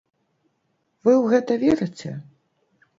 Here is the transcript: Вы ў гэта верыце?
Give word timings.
Вы 1.05 1.11
ў 1.21 1.25
гэта 1.37 1.53
верыце? 1.67 2.09